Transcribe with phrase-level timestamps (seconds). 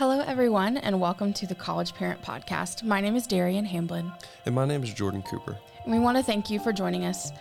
[0.00, 2.82] Hello, everyone, and welcome to the College Parent Podcast.
[2.82, 4.10] My name is Derian Hamblin.
[4.46, 5.58] And my name is Jordan Cooper.
[5.84, 7.32] And we want to thank you for joining us.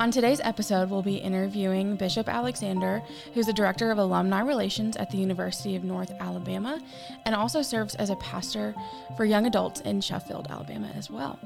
[0.00, 3.04] On today's episode, we'll be interviewing Bishop Alexander,
[3.34, 6.80] who's the Director of Alumni Relations at the University of North Alabama
[7.24, 8.74] and also serves as a pastor
[9.16, 11.38] for young adults in Sheffield, Alabama, as well.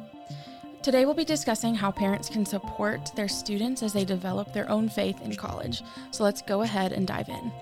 [0.81, 4.89] Today, we'll be discussing how parents can support their students as they develop their own
[4.89, 5.83] faith in college.
[6.13, 7.53] So let's go ahead and dive in.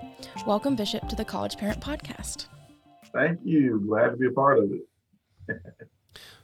[0.47, 2.45] Welcome, Bishop, to the College Parent Podcast.
[3.13, 3.83] Thank you.
[3.87, 5.57] Glad to be a part of it.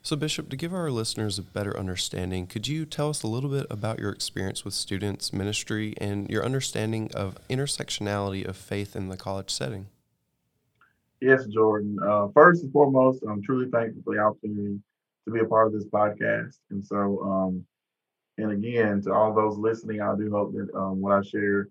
[0.01, 3.49] so, Bishop, to give our listeners a better understanding, could you tell us a little
[3.49, 9.09] bit about your experience with students, ministry, and your understanding of intersectionality of faith in
[9.09, 9.87] the college setting?
[11.21, 11.97] Yes, Jordan.
[12.05, 14.79] Uh, first and foremost, I'm truly thankful for the opportunity
[15.25, 16.57] to be a part of this podcast.
[16.69, 17.65] And so, um,
[18.37, 21.69] and again, to all those listening, I do hope that um, what I share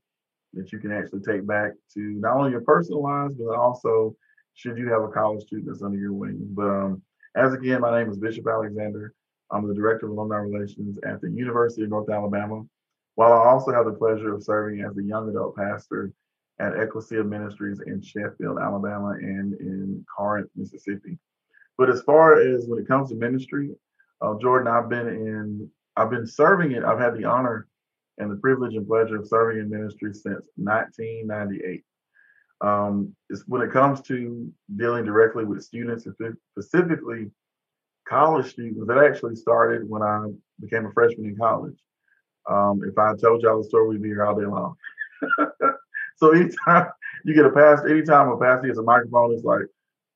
[0.55, 4.17] that you can actually take back to not only your personal lives, but also
[4.57, 6.39] should you have a college student that's under your wing.
[6.51, 7.03] But um,
[7.37, 9.15] as again, my name is Bishop Alexander.
[9.51, 12.65] I'm the Director of Alumni Relations at the University of North Alabama,
[13.15, 16.13] while I also have the pleasure of serving as the young adult pastor
[16.59, 21.19] at Ecclesia Ministries in Sheffield, Alabama, and in Corinth, Mississippi.
[21.77, 23.71] But as far as when it comes to ministry,
[24.23, 26.83] uh, Jordan, I've been in, I've been serving it.
[26.83, 27.69] I've had the honor
[28.17, 31.85] and the privilege and pleasure of serving in ministry since 1998.
[32.61, 33.15] Um,
[33.47, 36.07] when it comes to dealing directly with students,
[36.53, 37.31] specifically
[38.09, 40.27] college students, that actually started when I
[40.61, 41.77] became a freshman in college.
[42.49, 44.77] Um, if I told y'all the story, we'd be here all day long.
[46.17, 46.87] so anytime
[47.25, 49.67] you get a pass, anytime a pastor gets a microphone, it's like,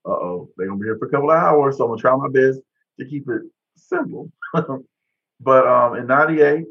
[0.07, 1.77] uh oh, they're gonna be here for a couple of hours.
[1.77, 2.61] So I'm gonna try my best
[2.99, 3.43] to keep it
[3.77, 4.31] simple.
[4.55, 6.65] but um, in '98,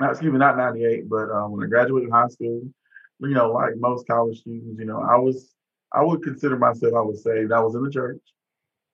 [0.00, 2.62] excuse me, not '98, but um, when I graduated high school,
[3.22, 5.54] you know, like most college students, you know, I was,
[5.92, 8.20] I would consider myself, I would say, I was in the church,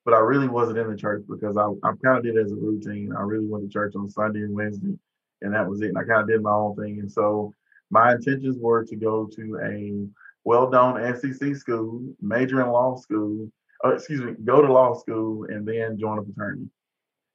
[0.04, 2.52] but I really wasn't in the church because I, I kind of did it as
[2.52, 3.12] a routine.
[3.16, 4.98] I really went to church on Sunday and Wednesday,
[5.42, 5.88] and that was it.
[5.88, 6.98] And I kind of did my own thing.
[7.00, 7.52] And so
[7.90, 10.06] my intentions were to go to a
[10.44, 13.50] well-known SEC school, major in law school,
[13.84, 16.68] uh, excuse me, go to law school, and then join a fraternity.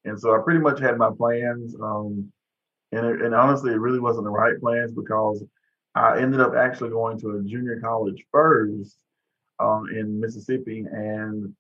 [0.05, 1.75] And so I pretty much had my plans.
[1.81, 2.31] Um,
[2.91, 5.43] and, it, and honestly, it really wasn't the right plans because
[5.95, 8.97] I ended up actually going to a junior college first
[9.59, 11.53] um, in Mississippi and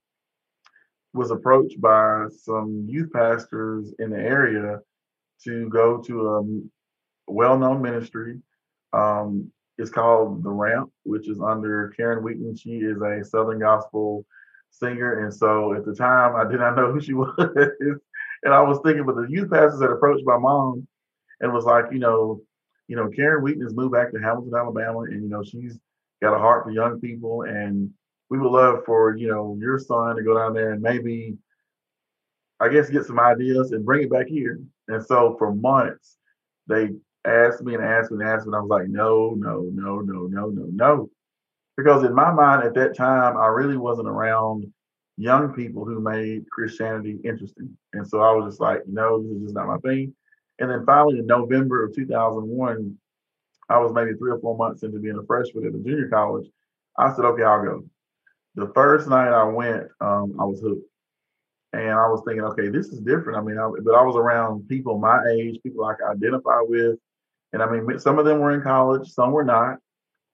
[1.13, 4.79] was approached by some youth pastors in the area
[5.43, 8.39] to go to a well-known ministry.
[8.93, 12.55] Um, it's called The Ramp, which is under Karen Wheaton.
[12.55, 14.25] She is a Southern gospel
[14.69, 15.23] singer.
[15.23, 17.33] And so at the time, I did not know who she was.
[17.39, 20.87] and I was thinking, but the youth pastors had approached my mom
[21.39, 22.41] and was like, you know,
[22.87, 25.77] you know, Karen Wheaton has moved back to Hamilton, Alabama, and you know, she's
[26.21, 27.89] got a heart for young people, and
[28.29, 31.37] we would love for you know your son to go down there and maybe,
[32.59, 34.59] I guess, get some ideas and bring it back here.
[34.87, 36.17] And so for months,
[36.67, 36.89] they
[37.25, 39.99] asked me and asked me and asked me, and I was like, no, no, no,
[39.99, 41.09] no, no, no, no,
[41.77, 44.71] because in my mind at that time, I really wasn't around
[45.17, 49.41] young people who made Christianity interesting, and so I was just like, no, this is
[49.43, 50.13] just not my thing.
[50.59, 52.97] And then finally, in November of 2001,
[53.69, 56.47] I was maybe three or four months into being a freshman at the junior college.
[56.97, 57.83] I said, okay, I'll go.
[58.55, 60.85] The first night I went, um, I was hooked.
[61.73, 63.37] And I was thinking, okay, this is different.
[63.37, 66.99] I mean, I, but I was around people my age, people I could identify with.
[67.51, 69.79] And I mean, some of them were in college, some were not.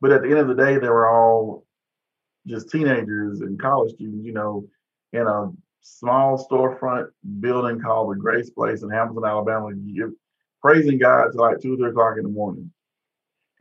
[0.01, 1.65] But at the end of the day, they were all
[2.45, 4.67] just teenagers and college students, you know,
[5.13, 5.51] in a
[5.81, 7.07] small storefront
[7.39, 9.69] building called the Grace Place in Hamilton, Alabama,
[10.61, 12.71] praising God to like two or three o'clock in the morning.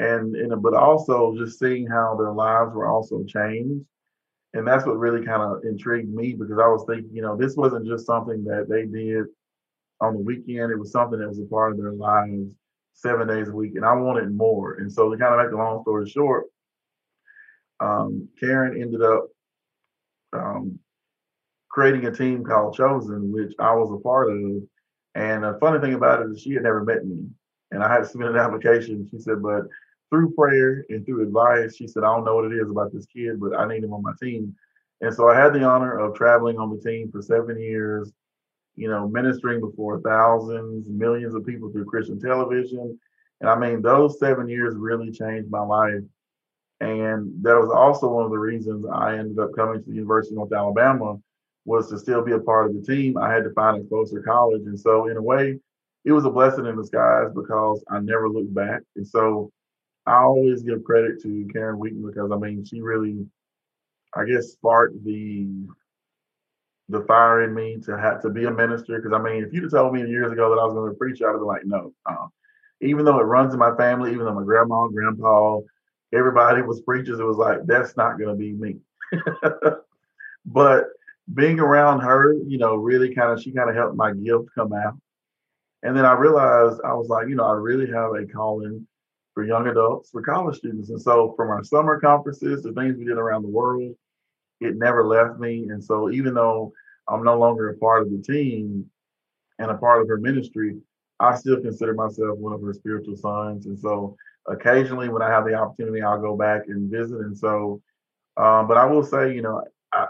[0.01, 3.85] And, and but also just seeing how their lives were also changed.
[4.55, 7.57] And that's what really kind of intrigued me because I was thinking, you know, this
[7.57, 9.27] wasn't just something that they did
[10.01, 10.73] on the weekend.
[10.73, 12.55] It was something that was a part of their lives
[12.95, 13.75] seven days a week.
[13.75, 14.75] And I wanted more.
[14.75, 16.47] And so to kind of make the long story short,
[17.81, 19.27] um, Karen ended up
[20.33, 20.79] um,
[21.71, 24.63] creating a team called Chosen, which I was a part of.
[25.15, 27.27] And the funny thing about it is she had never met me.
[27.71, 29.09] And I had to submit an application.
[29.11, 29.65] She said, but
[30.11, 33.07] through prayer and through advice, she said, I don't know what it is about this
[33.07, 34.55] kid, but I need him on my team.
[35.01, 38.11] And so I had the honor of traveling on the team for seven years,
[38.75, 42.99] you know, ministering before thousands, millions of people through Christian television.
[43.41, 46.03] And I mean, those seven years really changed my life.
[46.81, 50.35] And that was also one of the reasons I ended up coming to the University
[50.35, 51.19] of North Alabama
[51.69, 54.21] was to still be a part of the team, I had to find a closer
[54.23, 54.63] college.
[54.63, 55.61] And so, in a way,
[56.05, 58.81] it was a blessing in disguise because I never looked back.
[58.97, 59.53] And so,
[60.07, 63.27] I always give credit to Karen Wheaton because I mean, she really
[64.15, 65.49] I guess, sparked the
[66.91, 68.99] the fire in me to have to be a minister.
[68.99, 70.97] Because I mean, if you'd have told me years ago that I was going to
[70.97, 71.93] preach, I'd have been like, no.
[72.07, 72.27] Uh,
[72.81, 75.61] even though it runs in my family, even though my grandma and grandpa,
[76.15, 78.77] everybody was preachers, it was like that's not going to be me.
[80.47, 80.87] but
[81.35, 84.73] being around her, you know, really kind of she kind of helped my gift come
[84.73, 84.95] out.
[85.83, 88.87] And then I realized I was like, you know, I really have a calling
[89.35, 90.91] for young adults, for college students.
[90.91, 93.95] And so from our summer conferences, the things we did around the world,
[94.61, 95.69] it never left me.
[95.71, 96.73] And so even though
[97.07, 98.87] I'm no longer a part of the team
[99.59, 100.79] and a part of her ministry,
[101.21, 103.67] I still consider myself one of her spiritual sons.
[103.67, 104.17] And so
[104.49, 107.21] occasionally when I have the opportunity, I'll go back and visit.
[107.21, 107.81] And so,
[108.37, 109.63] um, but I will say, you know,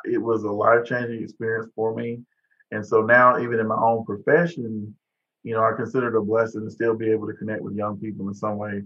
[0.04, 2.20] It was a life changing experience for me.
[2.70, 4.94] And so now, even in my own profession,
[5.42, 7.98] you know, I consider it a blessing to still be able to connect with young
[7.98, 8.82] people in some way,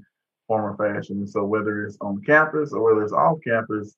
[0.46, 1.18] form, or fashion.
[1.18, 3.96] And so, whether it's on campus or whether it's off campus,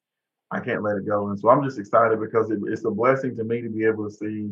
[0.51, 1.29] I can't let it go.
[1.29, 4.09] And so, I'm just excited because it, it's a blessing to me to be able
[4.09, 4.51] to see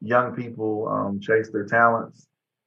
[0.00, 2.26] young people um, chase their talents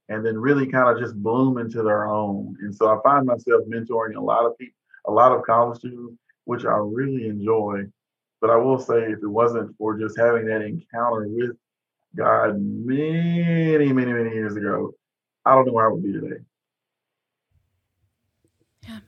[0.09, 2.55] and then really kind of just bloom into their own.
[2.61, 6.19] And so, I find myself mentoring a lot of people, a lot of college students,
[6.45, 7.85] which I really enjoy.
[8.43, 11.51] But I will say, if it wasn't for just having that encounter with
[12.13, 14.91] God many, many, many years ago,
[15.45, 16.41] I don't know where I would be today.
[18.85, 18.99] Yeah.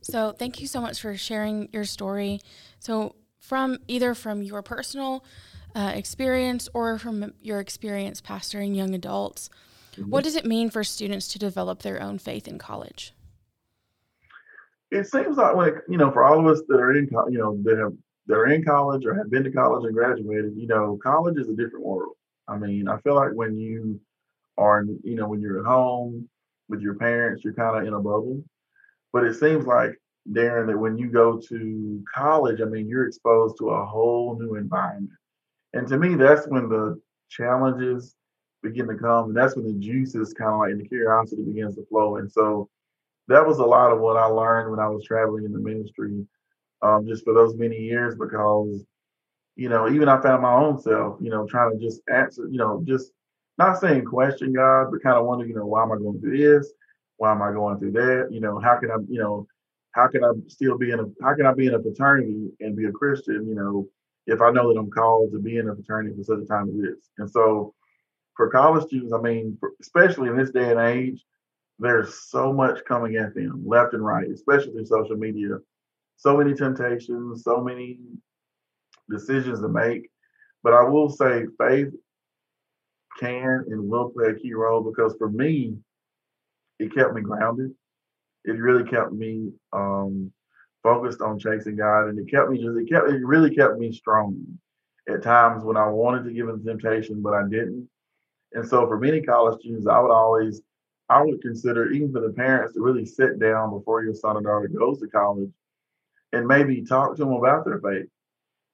[0.00, 2.40] So thank you so much for sharing your story.
[2.78, 5.22] So from either from your personal
[5.74, 9.50] uh, experience or from your experience pastoring young adults,
[9.96, 10.08] mm-hmm.
[10.08, 13.12] what does it mean for students to develop their own faith in college?
[14.90, 17.60] It seems like, like you know, for all of us that are in, you know,
[17.64, 17.92] that have
[18.28, 21.48] that are in college or have been to college and graduated, you know, college is
[21.48, 22.14] a different world.
[22.46, 24.00] I mean, I feel like when you
[24.56, 26.28] are, you know, when you're at home
[26.68, 28.42] with your parents, you're kind of in a bubble.
[29.12, 29.92] But it seems like,
[30.30, 34.56] Darren, that when you go to college, I mean, you're exposed to a whole new
[34.56, 35.10] environment.
[35.72, 38.14] And to me, that's when the challenges
[38.62, 39.26] begin to come.
[39.26, 42.16] And that's when the juices kind of like, and the curiosity begins to flow.
[42.16, 42.68] And so
[43.28, 46.26] that was a lot of what I learned when I was traveling in the ministry
[46.82, 48.84] um, just for those many years because,
[49.56, 52.58] you know, even I found my own self, you know, trying to just answer, you
[52.58, 53.12] know, just
[53.58, 56.38] not saying question God, but kind of wondering, you know, why am I going through
[56.38, 56.72] this?
[57.16, 58.28] Why am I going through that?
[58.30, 59.46] You know, how can I, you know,
[59.92, 62.76] how can I still be in a, how can I be in a fraternity and
[62.76, 63.88] be a Christian, you know,
[64.26, 66.68] if I know that I'm called to be in a fraternity for such a time
[66.68, 67.10] as this?
[67.18, 67.74] And so
[68.36, 71.24] for college students, I mean, especially in this day and age,
[71.80, 75.58] there's so much coming at them left and right, especially through social media
[76.18, 78.00] so many temptations, so many
[79.08, 80.10] decisions to make.
[80.62, 81.94] But I will say faith
[83.18, 85.76] can and will play a key role because for me,
[86.78, 87.70] it kept me grounded.
[88.44, 90.32] It really kept me um,
[90.82, 93.92] focused on chasing God, and it kept me just it kept it really kept me
[93.92, 94.44] strong
[95.08, 97.88] at times when I wanted to give in temptation, but I didn't.
[98.52, 100.62] And so for many college students, I would always
[101.08, 104.42] I would consider even for the parents to really sit down before your son or
[104.42, 105.50] daughter goes to college
[106.32, 108.08] and maybe talk to them about their faith.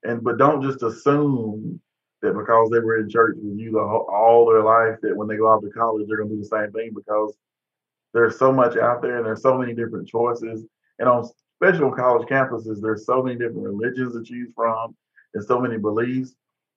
[0.03, 1.81] And but don't just assume
[2.23, 5.29] that because they were in church with you the whole, all their life that when
[5.29, 7.35] they go off to college they're going to do the same thing because
[8.12, 10.65] there's so much out there and there's so many different choices.
[10.99, 11.29] And on
[11.61, 14.94] especially on college campuses, there's so many different religions to choose from
[15.34, 16.34] and so many beliefs.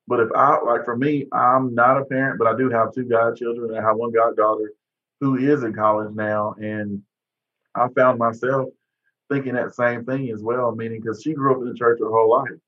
[0.07, 3.03] But if I like for me, I'm not a parent, but I do have two
[3.03, 3.77] godchildren.
[3.77, 4.72] I have one goddaughter
[5.19, 7.01] who is in college now, and
[7.75, 8.69] I found myself
[9.29, 12.10] thinking that same thing as well, meaning because she grew up in the church her
[12.10, 12.60] whole life.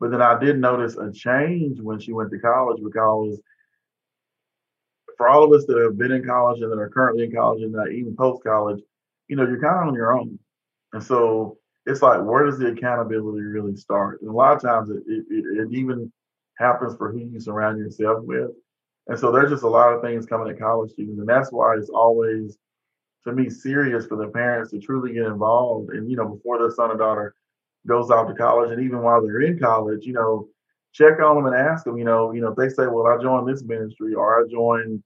[0.00, 3.40] But then I did notice a change when she went to college because
[5.16, 7.62] for all of us that have been in college and that are currently in college
[7.62, 8.80] and that even post college,
[9.28, 10.38] you know, you're kind of on your own.
[10.92, 14.20] And so it's like, where does the accountability really start?
[14.20, 16.12] And a lot of times it, it, it even
[16.58, 18.50] happens for who you surround yourself with.
[19.06, 21.18] And so there's just a lot of things coming at college students.
[21.18, 22.56] And that's why it's always
[23.24, 26.70] to me serious for the parents to truly get involved and you know before their
[26.70, 27.34] son or daughter
[27.86, 30.48] goes off to college and even while they're in college you know
[30.92, 33.20] check on them and ask them you know you know if they say well i
[33.22, 35.02] joined this ministry or i joined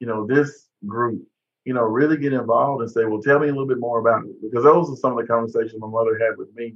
[0.00, 1.22] you know this group
[1.64, 4.24] you know really get involved and say well tell me a little bit more about
[4.24, 6.74] it because those are some of the conversations my mother had with me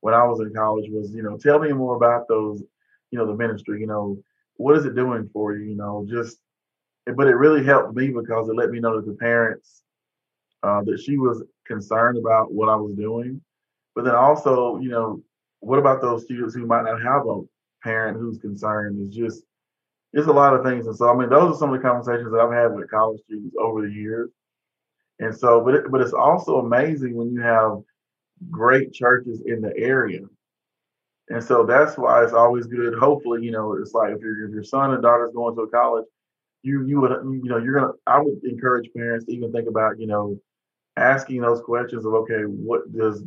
[0.00, 2.62] when i was in college was you know tell me more about those
[3.10, 4.18] you know the ministry you know
[4.56, 6.38] what is it doing for you you know just
[7.16, 9.82] but it really helped me because it let me know that the parents
[10.62, 13.40] uh, that she was concerned about what I was doing.
[13.94, 15.22] But then also, you know,
[15.60, 17.42] what about those students who might not have a
[17.82, 18.98] parent who's concerned?
[19.06, 19.42] It's just,
[20.12, 20.86] it's a lot of things.
[20.86, 23.20] And so, I mean, those are some of the conversations that I've had with college
[23.26, 24.30] students over the years.
[25.20, 27.78] And so, but it, but it's also amazing when you have
[28.50, 30.20] great churches in the area
[31.30, 32.94] And so that's why it's always good.
[32.98, 36.06] Hopefully, you know, it's like if if your son and daughter's going to a college,
[36.62, 37.92] you you would you know you're gonna.
[38.06, 40.38] I would encourage parents to even think about you know
[40.98, 43.24] asking those questions of okay, what does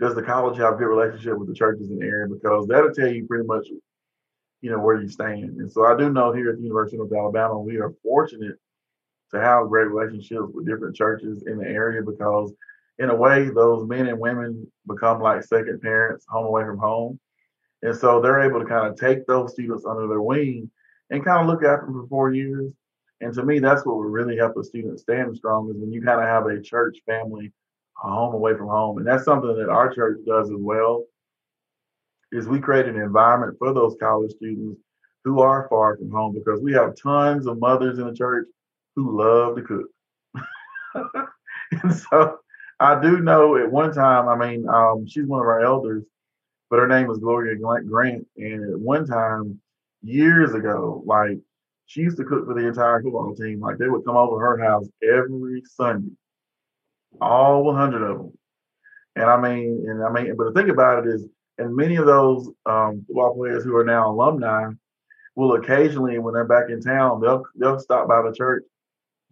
[0.00, 3.08] does the college have good relationship with the churches in the area because that'll tell
[3.08, 3.66] you pretty much
[4.60, 5.56] you know where you stand.
[5.58, 8.56] And so I do know here at the University of Alabama we are fortunate
[9.32, 12.52] to have great relationships with different churches in the area because
[12.98, 17.18] in a way those men and women become like second parents home away from home.
[17.82, 20.70] And so they're able to kind of take those students under their wing
[21.10, 22.72] and kind of look after them for four years.
[23.24, 26.02] And to me, that's what would really help a student stand strong is when you
[26.02, 27.50] kind of have a church family
[28.02, 28.98] a home away from home.
[28.98, 31.04] And that's something that our church does as well,
[32.32, 34.78] is we create an environment for those college students
[35.24, 38.46] who are far from home because we have tons of mothers in the church
[38.94, 39.86] who love to cook.
[41.82, 42.40] and so
[42.78, 46.04] I do know at one time, I mean, um, she's one of our elders,
[46.68, 48.26] but her name was Gloria Grant.
[48.36, 49.60] And at one time,
[50.02, 51.38] years ago, like
[51.86, 53.60] she used to cook for the entire football team.
[53.60, 56.12] Like they would come over her house every Sunday,
[57.20, 58.38] all 100 of them.
[59.16, 61.26] And I mean, and I mean, but the thing about it is,
[61.58, 64.70] and many of those um, football players who are now alumni
[65.36, 68.64] will occasionally, when they're back in town, they'll they'll stop by the church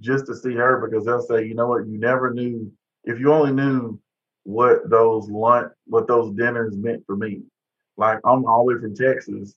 [0.00, 2.70] just to see her because they'll say, you know what, you never knew
[3.04, 3.98] if you only knew
[4.44, 7.42] what those lunch, what those dinners meant for me.
[7.96, 9.54] Like I'm all the way from Texas,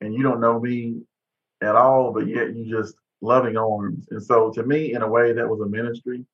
[0.00, 1.02] and you don't know me
[1.62, 4.06] at all, but yet you just loving arms.
[4.10, 6.24] And so to me, in a way, that was a ministry.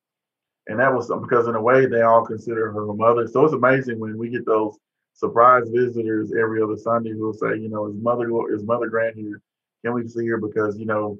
[0.67, 3.27] And that was because in a way they all consider her a mother.
[3.27, 4.77] So it's amazing when we get those
[5.13, 9.15] surprise visitors every other Sunday who will say, you know, his mother his mother Grant
[9.15, 9.41] here,
[9.83, 10.37] can we see her?
[10.37, 11.19] Because, you know,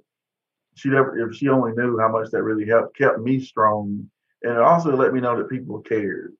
[0.75, 4.09] she never if she only knew how much that really helped kept me strong.
[4.43, 6.33] And it also let me know that people cared.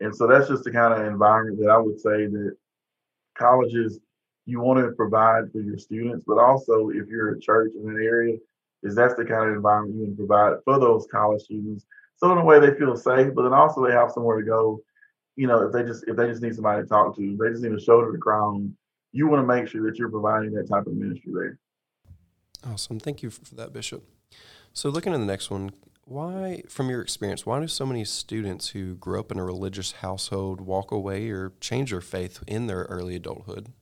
[0.00, 2.56] And so that's just the kind of environment that I would say that
[3.36, 3.98] colleges
[4.46, 8.00] you want to provide for your students, but also if you're a church in an
[8.02, 8.36] area,
[8.82, 11.84] is that's the kind of environment you to provide for those college students.
[12.16, 14.80] So in a way they feel safe, but then also they have somewhere to go.
[15.34, 17.62] You know, if they just if they just need somebody to talk to, they just
[17.62, 18.74] need a shoulder to cry on.
[19.12, 21.58] You want to make sure that you're providing that type of ministry there.
[22.64, 22.98] Awesome.
[23.00, 24.04] Thank you for that, Bishop.
[24.72, 25.72] So looking at the next one,
[26.04, 29.92] why, from your experience, why do so many students who grew up in a religious
[29.92, 33.72] household walk away or change their faith in their early adulthood?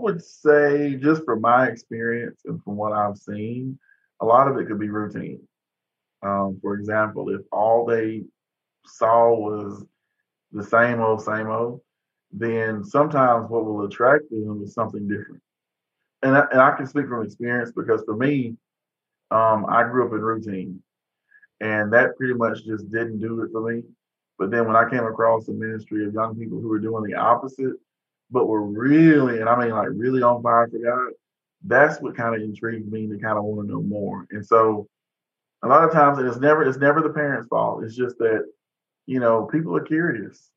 [0.00, 3.78] Would say, just from my experience and from what I've seen,
[4.20, 5.40] a lot of it could be routine.
[6.22, 8.24] Um, for example, if all they
[8.86, 9.84] saw was
[10.52, 11.80] the same old, same old,
[12.32, 15.42] then sometimes what will attract them is something different.
[16.22, 18.56] And I, and I can speak from experience because for me,
[19.30, 20.82] um, I grew up in routine,
[21.60, 23.82] and that pretty much just didn't do it for me.
[24.38, 27.14] But then when I came across a ministry of young people who were doing the
[27.14, 27.74] opposite,
[28.30, 31.12] but were really, and I mean like really on fire for God,
[31.64, 34.26] that's what kind of intrigued me to kind of want to know more.
[34.30, 34.88] And so
[35.62, 37.84] a lot of times, and it's never it's never the parents' fault.
[37.84, 38.44] It's just that,
[39.06, 40.50] you know, people are curious.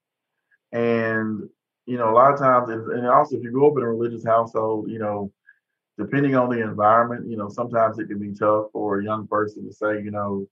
[0.72, 1.50] And,
[1.86, 4.25] you know, a lot of times, and also if you grow up in a religious
[4.25, 5.32] household, you know,
[5.98, 9.65] depending on the environment, you know, sometimes it can be tough for a young person
[9.68, 10.48] to say, you know,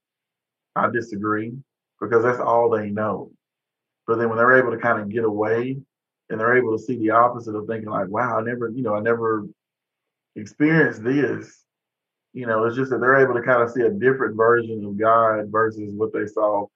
[0.76, 1.52] I disagree
[2.00, 3.30] because that's all they know.
[4.06, 5.78] But then when they're able to kind of get away
[6.32, 8.94] and they're able to see the opposite of thinking like, wow, I never, you know,
[8.94, 9.46] I never
[10.34, 11.64] experienced this.
[12.32, 14.98] You know, it's just that they're able to kind of see a different version of
[14.98, 16.66] God versus what they saw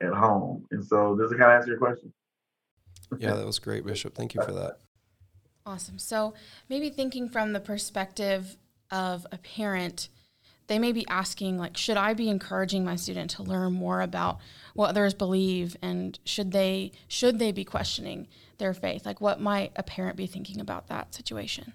[0.00, 0.66] at home.
[0.70, 2.10] And so does it kind of answer your question?
[3.18, 4.14] Yeah, that was great, Bishop.
[4.14, 4.78] Thank you for that.
[5.66, 5.98] Awesome.
[5.98, 6.32] So
[6.70, 8.56] maybe thinking from the perspective
[8.90, 10.08] of a parent,
[10.68, 14.38] they may be asking like should i be encouraging my student to learn more about
[14.74, 18.26] what others believe and should they should they be questioning
[18.62, 19.04] their faith?
[19.04, 21.74] Like what might a parent be thinking about that situation?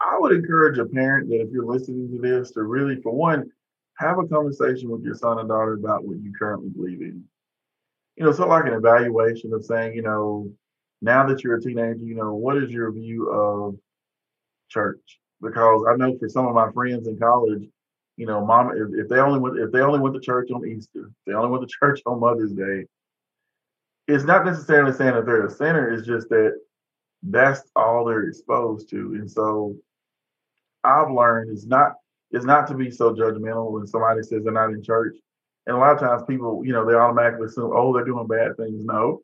[0.00, 3.50] I would encourage a parent that if you're listening to this to really for one
[3.98, 7.24] have a conversation with your son and daughter about what you currently believe in.
[8.16, 10.50] You know sort of like an evaluation of saying you know
[11.04, 13.76] now that you're a teenager, you know, what is your view of
[14.70, 15.20] church?
[15.40, 17.68] Because I know for some of my friends in college,
[18.16, 20.66] you know, mom, if, if they only went, if they only went to church on
[20.66, 22.86] Easter, they only went to church on Mother's Day,
[24.06, 25.92] it's not necessarily saying that they're a sinner.
[25.92, 26.58] It's just that
[27.22, 29.14] that's all they're exposed to.
[29.14, 29.76] And so
[30.82, 31.94] I've learned is not
[32.30, 35.16] is not to be so judgmental when somebody says they're not in church.
[35.66, 38.56] And a lot of times people, you know, they automatically assume, oh, they're doing bad
[38.56, 38.84] things.
[38.84, 39.22] No,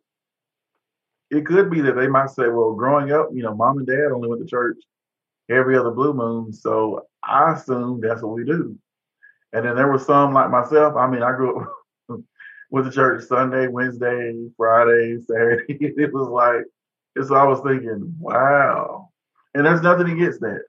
[1.31, 4.13] it could be that they might say, well, growing up, you know, mom and dad
[4.13, 4.79] only went to church
[5.51, 6.53] every other blue moon.
[6.53, 8.77] So I assume that's what we do.
[9.53, 10.97] And then there were some like myself.
[10.97, 11.73] I mean, I grew up
[12.71, 15.65] with the church Sunday, Wednesday, Friday, Saturday.
[15.81, 16.65] it was like,
[17.27, 19.11] so I was thinking, wow.
[19.55, 20.63] And there's nothing against that.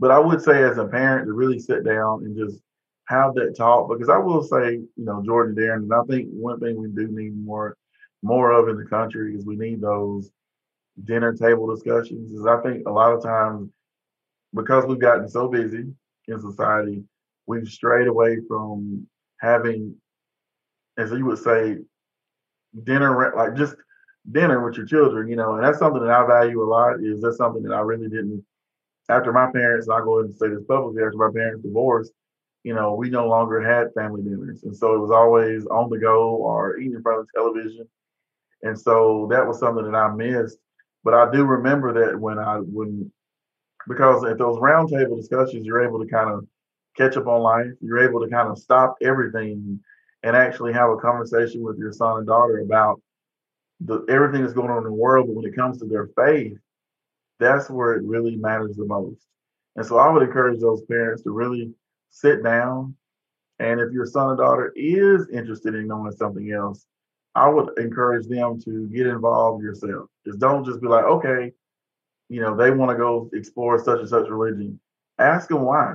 [0.00, 2.60] But I would say as a parent to really sit down and just
[3.08, 6.58] have that talk because I will say, you know, Jordan Darren, and I think one
[6.60, 7.76] thing we do need more
[8.22, 10.30] more of in the country is we need those
[11.04, 12.32] dinner table discussions.
[12.32, 13.70] Is I think a lot of times
[14.54, 15.84] because we've gotten so busy
[16.28, 17.02] in society,
[17.46, 19.06] we've strayed away from
[19.40, 19.94] having,
[21.00, 21.78] as you would say,
[22.84, 23.74] dinner like just
[24.30, 27.02] dinner with your children, you know, and that's something that I value a lot.
[27.02, 28.44] Is that's something that I really didn't
[29.10, 32.12] after my parents, and I go ahead and say this publicly, after my parents divorced,
[32.62, 34.62] you know, we no longer had family dinners.
[34.62, 37.88] And so it was always on the go or eating in front of television.
[38.62, 40.58] And so that was something that I missed.
[41.02, 43.10] But I do remember that when I when
[43.88, 46.46] because at those roundtable discussions, you're able to kind of
[46.96, 47.72] catch up on life.
[47.80, 49.80] You're able to kind of stop everything
[50.22, 53.00] and actually have a conversation with your son and daughter about
[53.80, 55.26] the everything that's going on in the world.
[55.26, 56.58] But when it comes to their faith,
[57.38, 59.26] that's where it really matters the most.
[59.76, 61.72] And so I would encourage those parents to really
[62.10, 62.94] sit down.
[63.58, 66.86] And if your son or daughter is interested in knowing something else,
[67.34, 70.08] I would encourage them to get involved yourself.
[70.26, 71.52] Just don't just be like, okay,
[72.28, 74.80] you know, they want to go explore such and such religion.
[75.18, 75.94] Ask them why.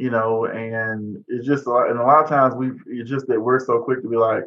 [0.00, 3.60] You know, and it's just, and a lot of times we, it's just that we're
[3.60, 4.44] so quick to be like,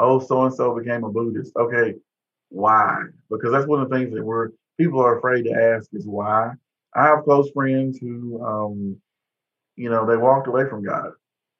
[0.00, 1.52] oh, so and so became a Buddhist.
[1.56, 1.92] Okay,
[2.48, 3.02] why?
[3.30, 6.52] Because that's one of the things that we're people are afraid to ask is why.
[6.94, 8.96] I have close friends who, um,
[9.76, 11.10] you know, they walked away from God.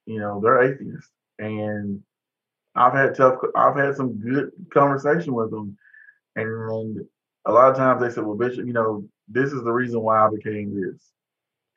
[0.07, 2.03] You know, they're atheists, and
[2.75, 3.41] I've had tough.
[3.55, 5.77] I've had some good conversation with them,
[6.37, 7.07] and
[7.45, 10.27] a lot of times they said, "Well, Bishop, you know, this is the reason why
[10.27, 11.11] I became this,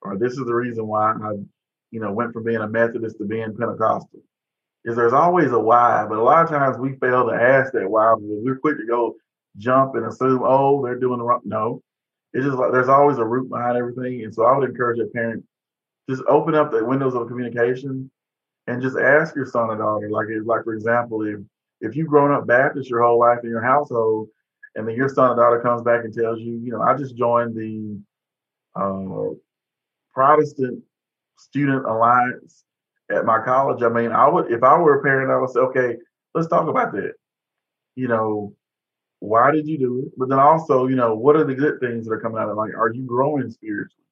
[0.02, 1.34] or this is the reason why I,
[1.92, 4.22] you know, went from being a Methodist to being Pentecostal."
[4.86, 7.90] Is there's always a why, but a lot of times we fail to ask that
[7.90, 8.16] why.
[8.18, 9.16] We're quick to go
[9.58, 11.42] jump and assume, oh, they're doing the wrong.
[11.44, 11.82] No,
[12.34, 15.08] it's just like there's always a root behind everything, and so I would encourage a
[15.08, 15.44] parent
[16.10, 18.10] just open up the windows of communication
[18.68, 21.40] and just ask your son or daughter, like, like for example, if
[21.80, 24.30] if you've grown up Baptist your whole life in your household,
[24.76, 27.16] and then your son or daughter comes back and tells you, you know, I just
[27.16, 28.00] joined the
[28.76, 29.36] uh,
[30.14, 30.84] Protestant
[31.38, 32.64] Student Alliance
[33.12, 33.84] at my college.
[33.84, 35.98] I mean, I would, if I were a parent, I would say, okay,
[36.34, 37.14] let's talk about that.
[37.96, 38.54] You know,
[39.20, 40.14] why did you do it?
[40.18, 42.52] But then also, you know, what are the good things that are coming out of
[42.52, 42.60] it?
[42.60, 44.04] Like, are you growing spiritually?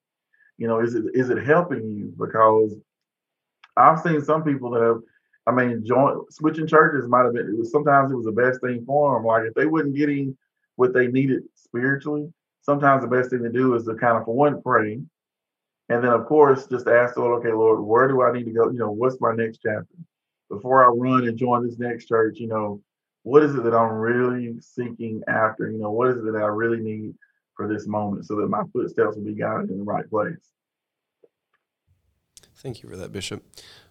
[0.58, 2.14] You know, is it is it helping you?
[2.18, 2.76] Because
[3.78, 5.02] I've seen some people that have,
[5.48, 7.50] I mean, join switching churches might have been.
[7.50, 9.26] It was sometimes it was the best thing for them.
[9.26, 10.38] Like if they wasn't getting
[10.78, 14.36] what they needed spiritually, sometimes the best thing to do is to kind of for
[14.36, 15.02] one pray,
[15.90, 18.52] and then of course just ask the Lord, okay, Lord, where do I need to
[18.52, 18.70] go?
[18.70, 19.96] You know, what's my next chapter?
[20.50, 22.82] Before I run and join this next church, you know,
[23.24, 25.70] what is it that I'm really seeking after?
[25.70, 27.16] You know, what is it that I really need
[27.56, 30.52] for this moment so that my footsteps will be guided in the right place?
[32.58, 33.44] Thank you for that, Bishop.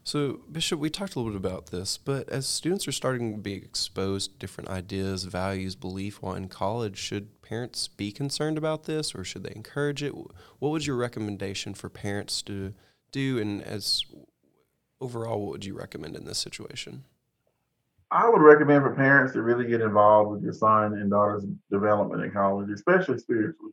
[0.07, 3.39] So, Bishop, we talked a little bit about this, but as students are starting to
[3.39, 8.85] be exposed to different ideas, values, belief while in college, should parents be concerned about
[8.85, 10.15] this or should they encourage it?
[10.15, 12.75] What would your recommendation for parents to
[13.13, 13.39] do?
[13.39, 14.05] And as
[15.01, 17.05] overall, what would you recommend in this situation?
[18.11, 22.23] I would recommend for parents to really get involved with your son and daughter's development
[22.23, 23.73] in college, especially spiritually.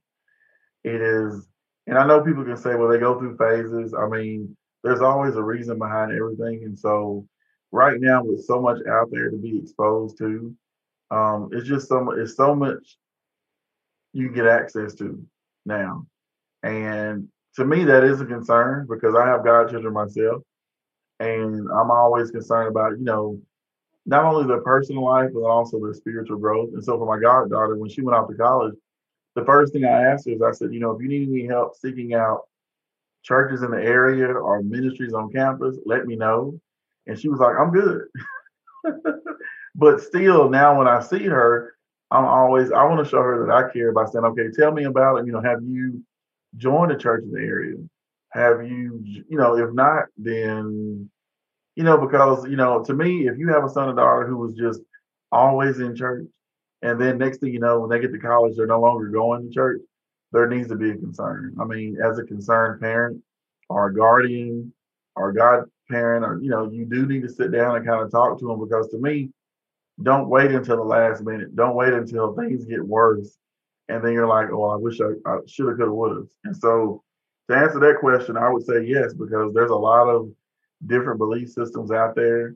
[0.86, 1.50] It is,
[1.88, 3.94] and I know people can say, well, they go through phases.
[3.94, 6.63] I mean, there's always a reason behind everything.
[6.63, 7.28] And so,
[7.72, 10.56] right now, with so much out there to be exposed to,
[11.12, 12.98] um, it's just so it's so much
[14.13, 15.24] you get access to
[15.65, 16.06] now.
[16.63, 20.41] And to me, that is a concern because I have godchildren myself.
[21.20, 23.39] And I'm always concerned about, you know,
[24.06, 26.70] not only their personal life, but also their spiritual growth.
[26.74, 28.74] And so for my goddaughter, when she went off to college,
[29.36, 31.46] the first thing I asked her is I said, you know, if you need any
[31.46, 32.41] help seeking out
[33.23, 36.60] churches in the area or ministries on campus, let me know.
[37.07, 38.01] And she was like, I'm good.
[39.75, 41.75] but still, now when I see her,
[42.10, 44.84] I'm always, I want to show her that I care by saying, okay, tell me
[44.86, 45.25] about it.
[45.25, 46.03] You know, have you
[46.57, 47.77] joined a church in the area?
[48.34, 51.10] Have you, you know, if not, then
[51.75, 54.38] you know, because, you know, to me, if you have a son or daughter who
[54.38, 54.81] was just
[55.31, 56.25] always in church,
[56.81, 59.47] and then next thing you know, when they get to college, they're no longer going
[59.47, 59.81] to church,
[60.32, 61.56] there needs to be a concern.
[61.60, 63.22] I mean, as a concerned parent
[63.70, 64.74] or guardian
[65.15, 68.39] or godparent, or, you know, you do need to sit down and kind of talk
[68.39, 69.30] to them because to me,
[70.02, 71.56] don't wait until the last minute.
[71.56, 73.38] Don't wait until things get worse.
[73.89, 76.28] And then you're like, oh, I wish I, I should have, could have, would have.
[76.46, 77.04] And so
[77.50, 80.30] to answer that question, I would say yes, because there's a lot of
[80.88, 82.56] different belief systems out there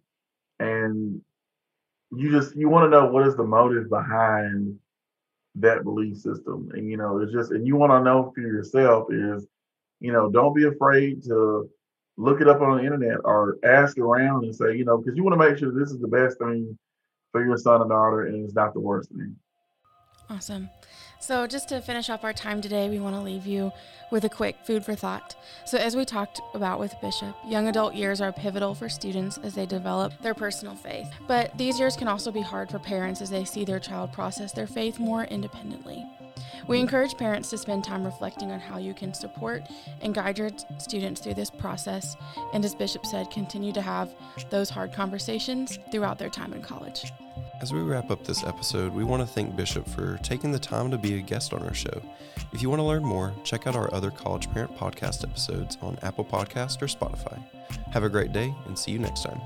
[0.60, 1.22] and
[2.16, 4.78] you just you want to know what is the motive behind
[5.56, 6.70] that belief system.
[6.74, 9.48] And you know, it's just and you want to know for yourself is,
[10.00, 11.70] you know, don't be afraid to
[12.18, 15.24] look it up on the internet or ask around and say, you know, because you
[15.24, 16.78] want to make sure this is the best thing
[17.32, 19.36] for your son and daughter and it's not the worst thing.
[20.30, 20.70] Awesome.
[21.26, 23.72] So, just to finish up our time today, we want to leave you
[24.12, 25.36] with a quick food for thought.
[25.66, 29.56] So, as we talked about with Bishop, young adult years are pivotal for students as
[29.56, 31.12] they develop their personal faith.
[31.28, 34.52] But these years can also be hard for parents as they see their child process
[34.52, 36.06] their faith more independently.
[36.68, 39.64] We encourage parents to spend time reflecting on how you can support
[40.02, 42.16] and guide your students through this process,
[42.54, 44.14] and as Bishop said, continue to have
[44.52, 47.12] those hard conversations throughout their time in college.
[47.62, 50.91] As we wrap up this episode, we want to thank Bishop for taking the time
[50.91, 52.02] to be a guest on our show.
[52.52, 55.98] If you want to learn more, check out our other College Parent Podcast episodes on
[56.02, 57.41] Apple Podcast or Spotify.
[57.91, 59.39] Have a great day and see you next time.